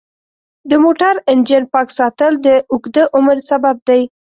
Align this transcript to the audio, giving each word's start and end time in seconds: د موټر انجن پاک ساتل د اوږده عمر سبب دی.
د 0.69 0.71
موټر 0.83 1.15
انجن 1.31 1.63
پاک 1.73 1.87
ساتل 1.97 2.33
د 2.45 2.47
اوږده 2.71 3.03
عمر 3.15 3.37
سبب 3.49 3.75
دی. 3.87 4.01